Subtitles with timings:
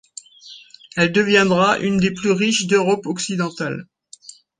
[0.97, 3.85] Elle deviendra une des plus riches d’Europe occidentale.